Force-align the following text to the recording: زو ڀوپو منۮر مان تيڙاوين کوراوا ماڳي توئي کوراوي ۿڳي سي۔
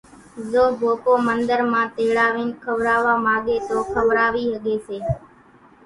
زو 0.49 0.63
ڀوپو 0.79 1.11
منۮر 1.25 1.61
مان 1.71 1.85
تيڙاوين 1.95 2.49
کوراوا 2.63 3.13
ماڳي 3.25 3.55
توئي 3.67 3.83
کوراوي 3.93 4.43
ۿڳي 4.51 4.75
سي۔ 4.85 4.97